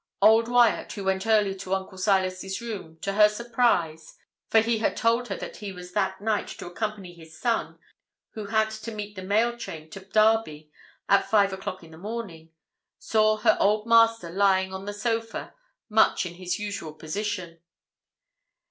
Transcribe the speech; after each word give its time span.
Old 0.19 0.47
Wyat, 0.47 0.91
who 0.93 1.03
went 1.03 1.27
early 1.27 1.53
to 1.53 1.75
Uncle 1.75 1.95
Silas's 1.99 2.59
room, 2.59 2.97
to 3.01 3.13
her 3.13 3.29
surprise 3.29 4.17
for 4.49 4.59
he 4.59 4.79
had 4.79 4.97
told 4.97 5.27
her 5.27 5.35
that 5.35 5.57
he 5.57 5.71
was 5.71 5.91
that 5.91 6.19
night 6.19 6.47
to 6.47 6.65
accompany 6.65 7.13
his 7.13 7.37
son, 7.37 7.77
who 8.31 8.45
had 8.47 8.71
to 8.71 8.91
meet 8.91 9.15
the 9.15 9.21
mailtrain 9.21 9.91
to 9.91 9.99
Derby 9.99 10.71
at 11.07 11.29
five 11.29 11.53
o'clock 11.53 11.83
in 11.83 11.91
the 11.91 11.99
morning 11.99 12.49
saw 12.97 13.37
her 13.37 13.55
old 13.59 13.85
master 13.85 14.31
lying 14.31 14.73
on 14.73 14.85
the 14.85 14.93
sofa, 14.95 15.53
much 15.87 16.25
in 16.25 16.33
his 16.33 16.57
usual 16.57 16.95
position. 16.95 17.59